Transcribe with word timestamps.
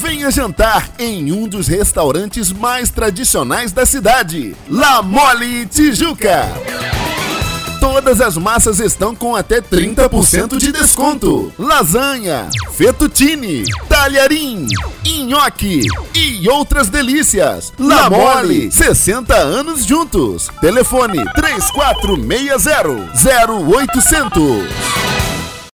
Venha 0.00 0.30
jantar 0.30 0.88
em 0.96 1.32
um 1.32 1.48
dos 1.48 1.66
restaurantes 1.66 2.52
mais 2.52 2.88
tradicionais 2.88 3.72
da 3.72 3.84
cidade, 3.84 4.54
La 4.70 5.02
Mole 5.02 5.66
Tijuca. 5.66 6.46
Todas 7.80 8.20
as 8.20 8.36
massas 8.36 8.78
estão 8.78 9.12
com 9.12 9.34
até 9.34 9.60
30% 9.60 10.56
de 10.56 10.70
desconto. 10.70 11.52
Lasanha, 11.58 12.48
fettuccine, 12.76 13.64
talharim, 13.88 14.68
nhoque 15.26 15.80
e 16.14 16.48
outras 16.48 16.88
delícias. 16.88 17.72
La 17.76 18.08
Mole, 18.08 18.70
60 18.70 19.34
anos 19.34 19.84
juntos. 19.84 20.48
Telefone 20.60 21.24
3460 21.34 23.52
0800. 23.52 25.17